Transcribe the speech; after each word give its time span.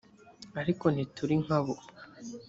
ariko 0.61 0.85
ntituri 0.93 1.35
nka 1.43 1.59
bo 1.65 1.75